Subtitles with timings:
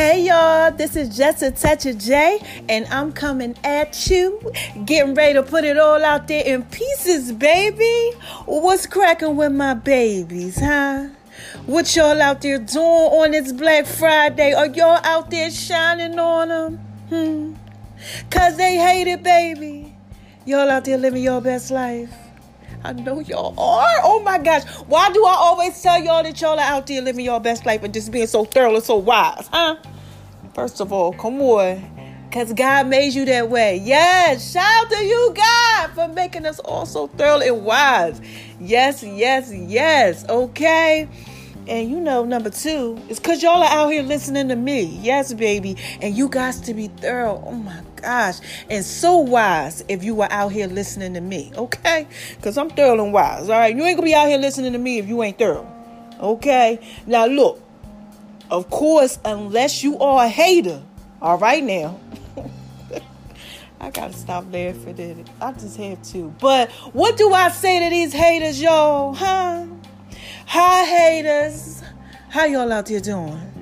[0.00, 4.40] Hey y'all, this is just a touch of J, and I'm coming at you,
[4.86, 8.12] getting ready to put it all out there in pieces, baby.
[8.46, 11.08] What's cracking with my babies, huh?
[11.66, 14.54] What y'all out there doing on this Black Friday?
[14.54, 16.76] Are y'all out there shining on them?
[17.10, 17.54] Hmm.
[18.30, 19.94] Cause they hate it, baby.
[20.46, 22.29] Y'all out there living your best life.
[22.82, 24.00] I know y'all are.
[24.02, 24.64] Oh my gosh.
[24.86, 27.82] Why do I always tell y'all that y'all are out there living your best life
[27.82, 29.76] and just being so thorough and so wise, huh?
[30.54, 32.00] First of all, come on.
[32.28, 33.76] Because God made you that way.
[33.82, 34.52] Yes.
[34.52, 38.20] Shout out to you, God, for making us all so thorough and wise.
[38.60, 40.24] Yes, yes, yes.
[40.28, 41.08] Okay.
[41.66, 44.82] And you know, number two, it's because y'all are out here listening to me.
[45.02, 45.76] Yes, baby.
[46.00, 47.42] And you guys to be thorough.
[47.44, 48.38] Oh my gosh.
[48.68, 51.52] And so wise if you were out here listening to me.
[51.56, 52.06] Okay?
[52.36, 53.48] Because I'm thorough and wise.
[53.48, 53.74] All right.
[53.74, 55.70] You ain't to be out here listening to me if you ain't thorough.
[56.20, 56.80] Okay?
[57.06, 57.62] Now, look.
[58.50, 60.82] Of course, unless you are a hater.
[61.22, 62.00] All right, now.
[63.80, 65.30] I gotta stop laughing at it.
[65.40, 66.34] I just have to.
[66.40, 69.14] But what do I say to these haters, y'all?
[69.14, 69.66] Huh?
[70.46, 71.82] Hi, haters.
[72.28, 73.59] How y'all out there doing?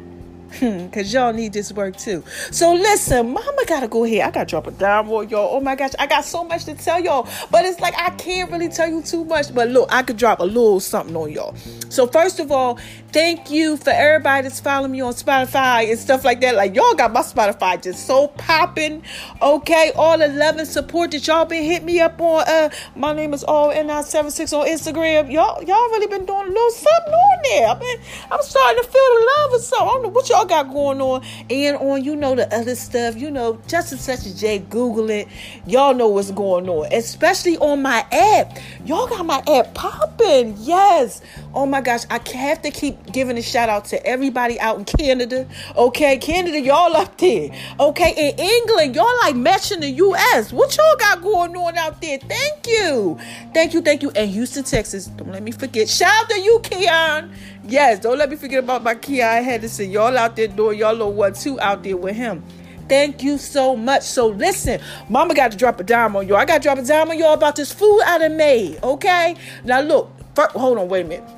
[0.60, 2.24] Because y'all need this work too.
[2.50, 4.24] So listen, mama gotta go here.
[4.24, 5.56] I gotta drop a dime on y'all.
[5.56, 7.28] Oh my gosh, I got so much to tell y'all.
[7.50, 9.54] But it's like I can't really tell you too much.
[9.54, 11.54] But look, I could drop a little something on y'all.
[11.88, 12.78] So first of all,
[13.12, 16.54] thank you for everybody that's following me on Spotify and stuff like that.
[16.54, 19.02] Like y'all got my Spotify just so popping.
[19.41, 22.44] Okay, all the love and support that y'all been hit me up on.
[22.47, 25.32] Uh, my name is all N976 on Instagram.
[25.32, 27.68] Y'all, y'all really been doing a little something on there.
[27.68, 27.98] I mean,
[28.30, 29.88] I'm starting to feel the love or something.
[29.88, 31.25] I don't know what y'all got going on.
[31.50, 35.10] And on, you know, the other stuff, you know, just as such as Jay, Google
[35.10, 35.28] it.
[35.66, 36.92] Y'all know what's going on.
[36.92, 38.59] Especially on my app.
[38.84, 40.56] Y'all got my app popping.
[40.59, 41.20] Yes.
[41.58, 42.04] Oh my gosh.
[42.08, 45.44] I have to keep giving a shout out to everybody out in Canada.
[45.76, 46.16] Okay.
[46.16, 47.50] Canada, y'all up there.
[47.80, 48.10] Okay.
[48.16, 50.52] In England, y'all like matching the US.
[50.52, 52.18] What y'all got going on out there?
[52.18, 53.18] Thank you.
[53.52, 53.82] Thank you.
[53.82, 54.12] Thank you.
[54.12, 55.06] And Houston, Texas.
[55.06, 55.88] Don't let me forget.
[55.88, 57.34] Shout out to you, Keon.
[57.64, 59.91] Yes, don't let me forget about my Keon Henderson.
[59.91, 62.44] Y'all out there doing y'all little one two out there with him.
[62.88, 64.04] Thank you so much.
[64.04, 66.36] So listen, mama got to drop a dime on y'all.
[66.36, 68.80] I got to drop a dime on y'all about this food I done made.
[68.84, 69.34] Okay?
[69.64, 71.38] Now look, first, hold on, wait a minute.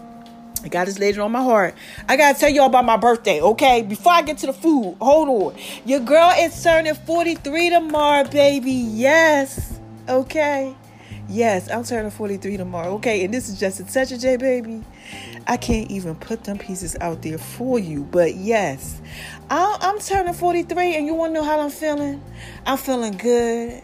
[0.63, 1.75] I got this laid on my heart.
[2.09, 3.83] I gotta tell y'all about my birthday, okay?
[3.83, 5.61] Before I get to the food, hold on.
[5.85, 8.73] Your girl is turning 43 tomorrow, baby.
[8.73, 9.79] Yes.
[10.09, 10.75] Okay.
[11.29, 12.95] Yes, I'm turning 43 tomorrow.
[12.95, 14.83] Okay, and this is just a of J, baby.
[15.47, 18.03] I can't even put them pieces out there for you.
[18.03, 19.01] But yes,
[19.49, 22.21] I'm, turning 43, and you want to know how I'm feeling?
[22.67, 23.81] I'm feeling good.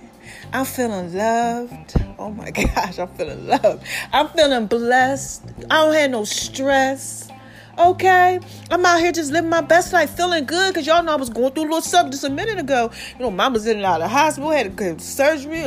[0.52, 1.94] I'm feeling loved.
[2.18, 3.84] Oh my gosh, I'm feeling loved.
[4.12, 5.44] I'm feeling blessed.
[5.70, 7.28] I don't have no stress.
[7.78, 10.74] Okay, I'm out here just living my best life, feeling good.
[10.74, 12.90] Cause y'all know I was going through a little something just a minute ago.
[13.18, 15.60] You know, mama's in and out of the hospital, had a good surgery,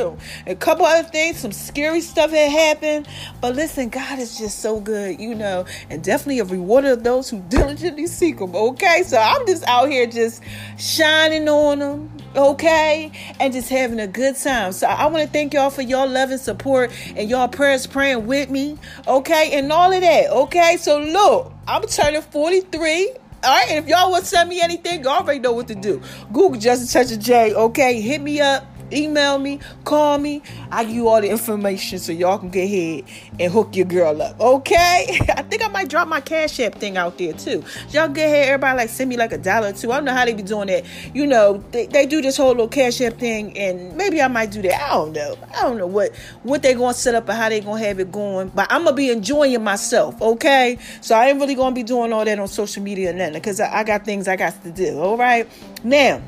[0.44, 1.38] a couple other things.
[1.38, 3.06] Some scary stuff had happened.
[3.40, 7.30] But listen, God is just so good, you know, and definitely a rewarder of those
[7.30, 8.56] who diligently seek Him.
[8.56, 10.42] Okay, so I'm just out here just
[10.78, 14.72] shining on them, okay, and just having a good time.
[14.72, 18.26] So I want to thank y'all for y'all love and support and y'all prayers praying
[18.26, 20.76] with me, okay, and all of that, okay.
[20.78, 21.52] So look.
[21.70, 23.10] I'm turning 43.
[23.42, 25.76] All right, and if y'all want to send me anything, y'all already know what to
[25.76, 26.02] do.
[26.32, 28.00] Google Just a Touch of J, okay?
[28.00, 30.42] Hit me up email me, call me.
[30.70, 33.04] I give you all the information so y'all can get ahead
[33.38, 34.40] and hook your girl up.
[34.40, 35.18] Okay?
[35.36, 37.64] I think I might drop my Cash App thing out there too.
[37.90, 39.92] Y'all get ahead, everybody like send me like a dollar or two.
[39.92, 40.84] I don't know how they be doing that.
[41.14, 44.50] You know, they, they do this whole little Cash App thing, and maybe I might
[44.50, 44.80] do that.
[44.82, 45.36] I don't know.
[45.54, 48.12] I don't know what what they gonna set up and how they gonna have it
[48.12, 48.48] going.
[48.48, 50.78] But I'm gonna be enjoying myself, okay?
[51.00, 53.60] So I ain't really gonna be doing all that on social media and nothing because
[53.60, 54.98] I, I got things I got to do.
[54.98, 55.48] All right.
[55.82, 56.22] Now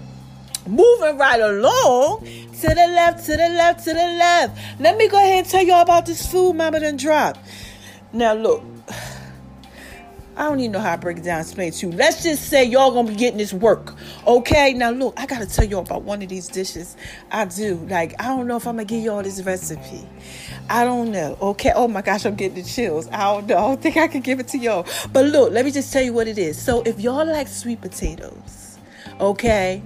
[0.66, 4.58] moving right along to the left, to the left, to the left.
[4.80, 7.40] Let me go ahead and tell y'all about this food mama done dropped.
[8.12, 8.62] Now look,
[10.34, 11.92] I don't even know how to break it down, explain to you.
[11.92, 13.94] Let's just say y'all gonna be getting this work.
[14.26, 16.96] Okay, now look, I gotta tell y'all about one of these dishes.
[17.30, 17.74] I do.
[17.88, 20.08] Like, I don't know if I'm gonna give y'all this recipe.
[20.70, 21.36] I don't know.
[21.40, 21.72] Okay.
[21.74, 23.08] Oh my gosh, I'm getting the chills.
[23.08, 23.56] I don't know.
[23.56, 24.86] I don't think I can give it to y'all.
[25.12, 26.60] But look, let me just tell you what it is.
[26.60, 28.78] So if y'all like sweet potatoes,
[29.20, 29.82] okay,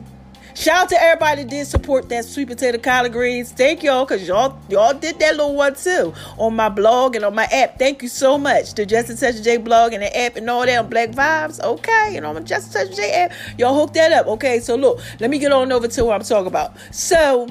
[0.57, 3.53] Shout out to everybody that did support that sweet potato collard greens.
[3.53, 7.35] Thank y'all, cause y'all y'all did that little one too on my blog and on
[7.35, 7.79] my app.
[7.79, 8.73] Thank you so much.
[8.73, 11.63] The Just a Touch J blog and the app and all that on Black Vibes.
[11.63, 13.33] Okay, and on Just a Touch J app.
[13.59, 14.29] Y'all hook that up.
[14.29, 16.73] Okay, so look, let me get on over to what I'm talking about.
[16.91, 17.49] So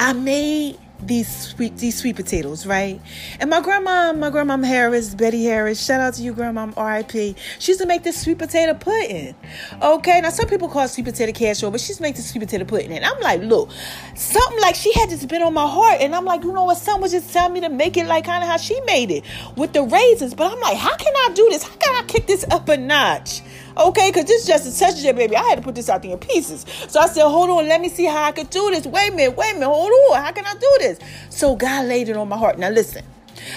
[0.00, 3.00] I made these sweet these sweet potatoes, right?
[3.40, 7.36] And my grandma, my grandma Harris, Betty Harris, shout out to you, grandma R.I.P.
[7.58, 9.34] She used to make this sweet potato pudding.
[9.80, 12.92] Okay, now some people call it sweet potato casserole, but she's making sweet potato pudding.
[12.92, 13.70] And I'm like, look,
[14.14, 16.78] something like she had just been on my heart, and I'm like, you know what?
[16.78, 19.24] Someone was just telling me to make it like kind of how she made it
[19.56, 20.34] with the raisins.
[20.34, 21.62] But I'm like, how can I do this?
[21.62, 23.42] How can I kick this up a notch?
[23.78, 25.36] Okay, because this just a touch baby.
[25.36, 26.66] I had to put this out there in pieces.
[26.88, 28.86] So I said, hold on, let me see how I could do this.
[28.86, 30.22] Wait a minute, wait a minute, hold on.
[30.22, 30.98] How can I do this?
[31.30, 32.58] So God laid it on my heart.
[32.58, 33.04] Now listen.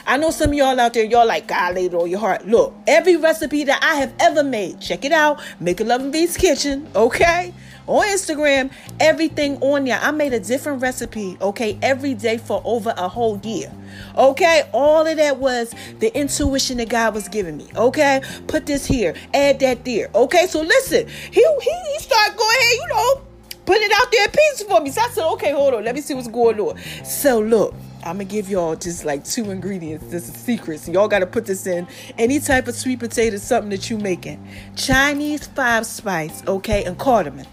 [0.05, 2.45] I know some of y'all out there, y'all like God laid it on your heart.
[2.47, 5.41] Look, every recipe that I have ever made, check it out.
[5.59, 7.51] Make a Love and Beast Kitchen, okay?
[7.87, 9.99] On Instagram, everything on there.
[10.01, 13.71] I made a different recipe, okay, every day for over a whole year.
[14.17, 17.67] Okay, all of that was the intuition that God was giving me.
[17.75, 20.09] Okay, put this here, add that there.
[20.15, 23.21] Okay, so listen, he he, he started going ahead, you know,
[23.65, 24.89] putting it out there pieces for me.
[24.91, 26.77] So I said, okay, hold on, let me see what's going on.
[27.03, 27.75] So look.
[28.03, 30.07] I'm gonna give y'all just like two ingredients.
[30.07, 30.89] This is secrets.
[30.89, 31.87] Y'all gotta put this in
[32.17, 34.43] any type of sweet potato, something that you making.
[34.75, 37.45] Chinese five spice, okay, and cardamom.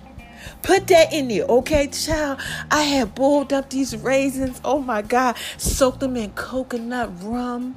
[0.62, 2.40] Put that in there, okay, child?
[2.70, 4.60] I have boiled up these raisins.
[4.64, 5.36] Oh my God.
[5.56, 7.76] Soaked them in coconut rum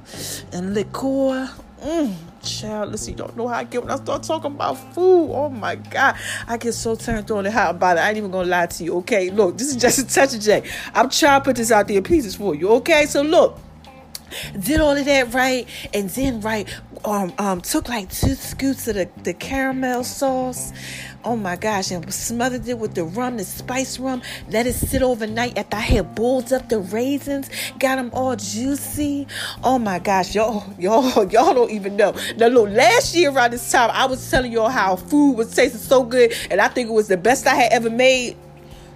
[0.52, 1.50] and liqueur.
[1.82, 5.30] Mmm, child, listen, you don't know how I get when I start talking about food.
[5.32, 6.16] Oh my God.
[6.46, 8.00] I get so turned on and how about it.
[8.00, 9.30] I ain't even gonna lie to you, okay?
[9.30, 10.62] Look, this is just a touch of J.
[10.94, 13.06] I'm trying to put this out there in pieces for you, okay?
[13.06, 13.58] So look
[14.58, 16.68] did all of that right, and then right,
[17.04, 20.72] um, um, took like two scoops of the, the caramel sauce.
[21.24, 24.22] Oh my gosh, and smothered it with the rum, the spice rum.
[24.50, 27.48] Let it sit overnight after I had boiled up the raisins,
[27.78, 29.28] got them all juicy.
[29.62, 32.12] Oh my gosh, y'all, y'all, y'all don't even know.
[32.36, 35.80] Now look, last year around this time, I was telling y'all how food was tasting
[35.80, 38.36] so good, and I think it was the best I had ever made.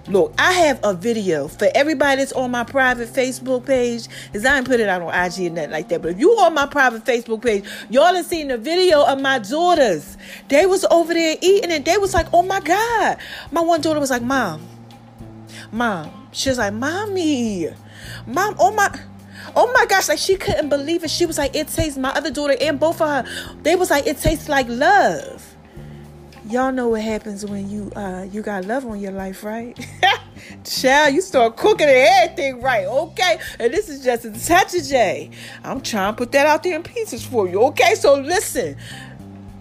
[0.09, 4.57] Look, I have a video for everybody that's on my private Facebook page, because I
[4.57, 6.01] ain't put it out on IG or nothing like that.
[6.01, 9.39] But if you on my private Facebook page, y'all have seen the video of my
[9.39, 10.17] daughters.
[10.47, 13.17] They was over there eating and they was like, oh my God.
[13.51, 14.65] My one daughter was like, Mom,
[15.73, 16.29] Mom.
[16.31, 17.67] She was like, Mommy,
[18.25, 18.89] Mom, oh my
[19.55, 21.09] oh my gosh, like she couldn't believe it.
[21.09, 24.07] She was like, it tastes my other daughter and both of her, they was like,
[24.07, 25.56] it tastes like love
[26.49, 29.77] y'all know what happens when you uh you got love on your life, right?
[30.63, 33.39] Child, you start cooking everything right, okay?
[33.59, 35.31] And this is just a touch of J.
[35.63, 37.95] I'm trying to put that out there in pieces for you, okay?
[37.95, 38.77] So listen.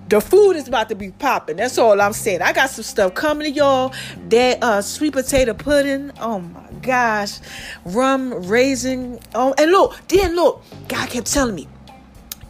[0.09, 1.57] The food is about to be popping.
[1.57, 2.41] That's all I'm saying.
[2.41, 3.93] I got some stuff coming to y'all.
[4.29, 6.13] That uh, sweet potato pudding.
[6.21, 7.41] Oh my gosh.
[7.85, 9.19] Rum, raisin.
[9.35, 11.67] Oh, and look, then look, God kept telling me,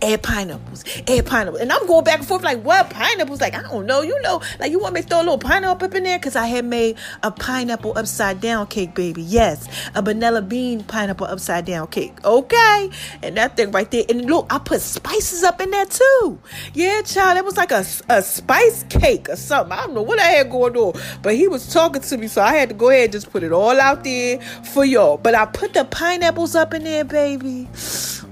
[0.03, 1.61] add pineapples, add pineapples.
[1.61, 2.91] And I'm going back and forth like, what?
[2.91, 3.41] Pineapples?
[3.41, 4.03] Like, I don't know.
[4.03, 6.19] You know, like, you want me to throw a little pineapple up in there?
[6.19, 9.23] Because I had made a pineapple upside down cake, baby.
[9.23, 12.13] Yes, a vanilla bean pineapple upside down cake.
[12.25, 12.91] Okay.
[13.23, 14.05] And that thing right there.
[14.09, 16.39] And look, I put spices up in there too.
[16.75, 17.39] Yeah, child.
[17.39, 19.73] It was like a, a spice cake or something.
[19.73, 21.01] I don't know what I had going on.
[21.23, 23.43] But he was talking to me, so I had to go ahead and just put
[23.43, 24.41] it all out there
[24.73, 25.17] for y'all.
[25.17, 27.69] But I put the pineapples up in there, baby.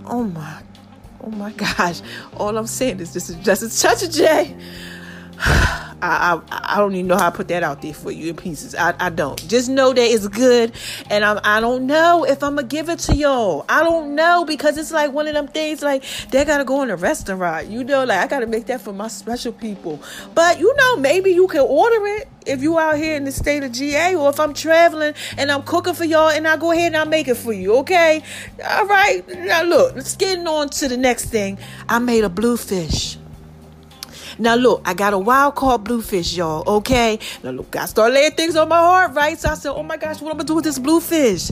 [0.06, 0.63] Oh my
[1.24, 2.02] Oh my gosh.
[2.36, 4.54] All I'm saying is this is just a touch of J.
[5.38, 8.36] I, I, I don't even know how I put that out there for you in
[8.36, 8.74] pieces.
[8.74, 9.38] I, I don't.
[9.48, 10.72] Just know that it's good,
[11.08, 13.64] and I'm I don't know if I'm gonna give it to y'all.
[13.68, 16.90] I don't know because it's like one of them things like they gotta go in
[16.90, 17.68] a restaurant.
[17.68, 20.00] You know, like I gotta make that for my special people.
[20.34, 23.62] But you know, maybe you can order it if you out here in the state
[23.62, 26.88] of GA, or if I'm traveling and I'm cooking for y'all, and I go ahead
[26.88, 27.76] and I make it for you.
[27.76, 28.22] Okay,
[28.68, 29.26] all right.
[29.28, 31.58] Now look, let's get on to the next thing.
[31.88, 33.18] I made a bluefish.
[34.38, 36.68] Now look, I got a wild caught bluefish, y'all.
[36.78, 37.18] Okay.
[37.42, 39.38] Now look, I start laying things on my heart, right?
[39.38, 41.50] So I said, oh my gosh, what am I gonna do with this bluefish?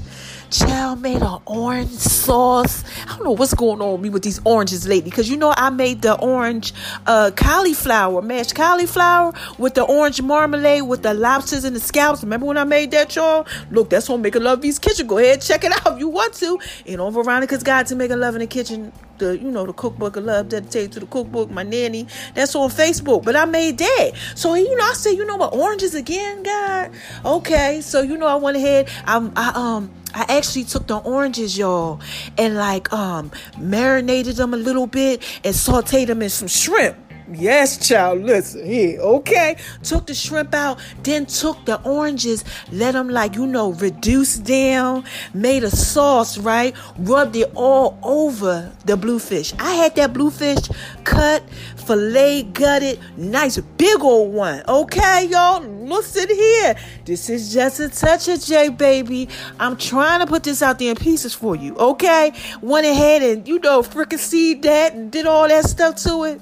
[0.52, 2.84] Child made an orange sauce.
[3.08, 5.08] I don't know what's going on with me with these oranges lately.
[5.08, 6.74] Because you know, I made the orange
[7.06, 12.22] uh, cauliflower, mashed cauliflower with the orange marmalade with the lobsters and the scallops.
[12.22, 13.46] Remember when I made that, y'all?
[13.70, 15.06] Look, that's on Making Love V's Kitchen.
[15.06, 16.58] Go ahead, check it out if you want to.
[16.86, 20.16] And on Veronica's Guide to Making Love in the Kitchen, the you know the cookbook
[20.16, 24.12] of love dedicated to the cookbook my nanny that's on facebook but i made that
[24.34, 26.90] so you know i said you know what oranges again god
[27.24, 31.56] okay so you know i went ahead i, I um I actually took the oranges,
[31.56, 32.00] y'all,
[32.38, 36.96] and like um marinated them a little bit and sauteed them in some shrimp.
[37.34, 39.56] Yes, child, listen here, okay?
[39.82, 45.04] Took the shrimp out, then took the oranges, let them, like, you know, reduce down,
[45.32, 46.74] made a sauce, right?
[46.98, 49.54] Rubbed it all over the bluefish.
[49.58, 50.68] I had that bluefish
[51.04, 51.42] cut,
[51.76, 55.62] filet gutted, nice big old one, okay, y'all?
[55.62, 56.76] Listen here.
[57.04, 59.28] This is just a touch of J, baby.
[59.58, 62.32] I'm trying to put this out there in pieces for you, okay?
[62.60, 66.40] Went ahead and, you know, freaking seed that and did all that stuff to it.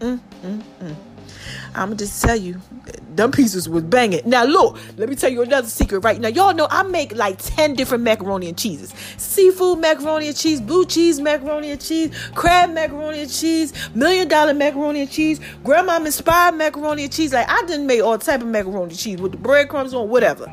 [0.00, 0.96] Mm, mm, mm.
[1.74, 2.60] I'm just tell you,
[3.14, 4.22] them pieces was banging.
[4.24, 6.28] Now look, let me tell you another secret right now.
[6.28, 8.94] Y'all know I make like 10 different macaroni and cheeses.
[9.18, 14.54] Seafood macaroni and cheese, blue cheese macaroni and cheese, crab macaroni and cheese, million dollar
[14.54, 17.32] macaroni and cheese, grandma inspired macaroni and cheese.
[17.32, 20.52] Like I didn't make all type of macaroni and cheese with the breadcrumbs on, whatever.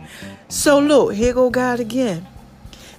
[0.49, 2.25] So look, here go God again.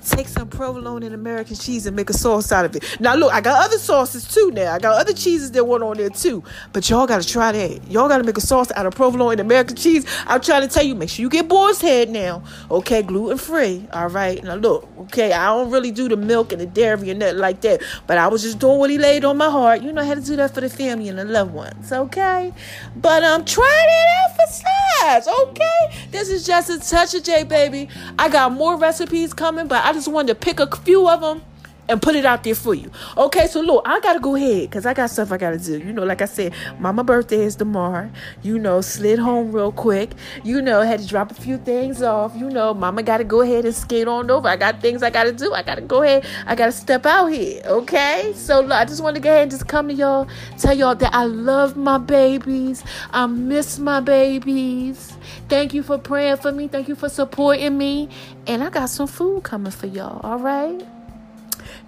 [0.09, 2.99] Take some provolone and American cheese and make a sauce out of it.
[3.01, 4.73] Now, look, I got other sauces too now.
[4.73, 6.43] I got other cheeses that went on there too.
[6.73, 7.91] But y'all got to try that.
[7.91, 10.07] Y'all got to make a sauce out of provolone and American cheese.
[10.27, 12.43] I'm trying to tell you, make sure you get boar's head now.
[12.71, 13.87] Okay, gluten free.
[13.93, 14.43] All right.
[14.43, 17.61] Now, look, okay, I don't really do the milk and the dairy and nothing like
[17.61, 17.83] that.
[18.07, 19.83] But I was just doing what he laid on my heart.
[19.83, 21.93] You know how to do that for the family and the loved ones.
[21.93, 22.53] Okay.
[22.97, 25.29] But um, try that out for size.
[25.29, 26.09] Okay.
[26.11, 27.89] This is just a touch of J, baby.
[28.19, 31.43] I got more recipes coming, but I just wanted to pick a few of them
[31.89, 32.91] and put it out there for you.
[33.17, 35.79] Okay, so look, I gotta go ahead because I got stuff I gotta do.
[35.79, 38.11] You know, like I said, mama birthday is tomorrow.
[38.43, 40.11] You know, slid home real quick.
[40.45, 42.37] You know, had to drop a few things off.
[42.37, 44.49] You know, mama gotta go ahead and skate on over.
[44.49, 45.55] I got things I gotta do.
[45.55, 46.27] I gotta go ahead.
[46.47, 47.63] I gotta step out here.
[47.65, 50.29] Okay, so look, I just want to go ahead and just come to y'all,
[50.59, 52.85] tell y'all that I love my babies.
[53.11, 55.18] I miss my babies.
[55.49, 56.69] Thank you for praying for me.
[56.69, 58.11] Thank you for supporting me.
[58.47, 60.21] And I got some food coming for y'all.
[60.23, 60.87] All right.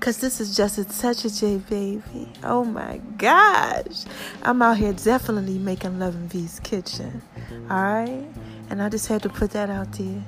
[0.00, 2.33] Cause this is just a touch of J baby.
[2.43, 4.05] Oh my gosh.
[4.43, 7.21] I'm out here definitely making Love and V's kitchen.
[7.71, 8.25] Alright?
[8.71, 10.25] And I just had to put that out there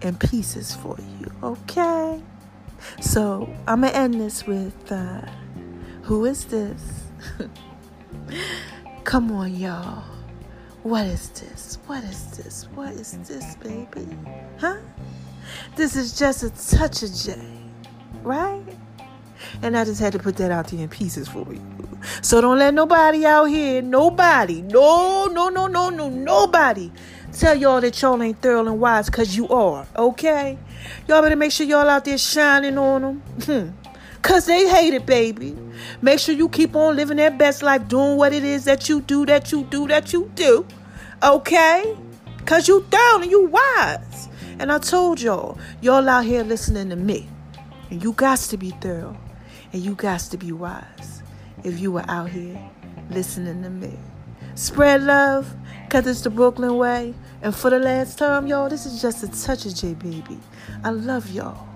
[0.00, 1.30] in pieces for you.
[1.42, 2.22] Okay?
[3.02, 5.20] So I'm gonna end this with uh
[6.02, 7.02] who is this?
[9.04, 10.02] Come on, y'all.
[10.82, 11.78] What is this?
[11.86, 12.66] What is this?
[12.74, 14.08] What is this, baby?
[14.58, 14.78] Huh?
[15.76, 17.38] This is just a touch of J,
[18.22, 18.62] right?
[19.62, 21.60] And I just had to put that out there in pieces for you.
[22.22, 26.90] So don't let nobody out here, nobody, no, no, no, no, no, nobody
[27.32, 30.58] tell y'all that y'all ain't thorough and wise because you are, okay?
[31.06, 33.22] Y'all better make sure y'all out there shining on them.
[33.44, 33.79] Hmm.
[34.22, 35.56] Cause they hate it, baby.
[36.02, 39.00] Make sure you keep on living that best life, doing what it is that you
[39.00, 40.66] do, that you do, that you do.
[41.22, 41.96] Okay?
[42.44, 44.28] Cause you thorough and you wise.
[44.58, 47.28] And I told y'all, y'all out here listening to me.
[47.90, 49.16] And you got to be thorough.
[49.72, 51.22] And you got to be wise
[51.64, 52.60] if you were out here
[53.10, 53.98] listening to me.
[54.54, 57.14] Spread love, because it's the Brooklyn way.
[57.40, 60.38] And for the last time, y'all, this is just a touch of J Baby.
[60.84, 61.69] I love y'all.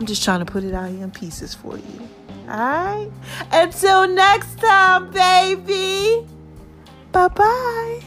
[0.00, 2.08] I'm just trying to put it out here in pieces for you.
[2.48, 3.12] Alright?
[3.52, 6.26] Until next time, baby.
[7.12, 8.00] Bye bye.